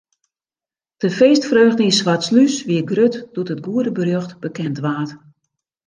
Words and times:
De 1.03 1.09
feestfreugde 1.19 1.81
yn 1.87 1.95
Swartslús 1.99 2.55
wie 2.67 2.83
grut 2.91 3.15
doe't 3.33 3.51
it 3.55 3.63
goede 3.67 3.91
berjocht 3.97 4.31
bekend 4.43 4.77
waard. 4.85 5.11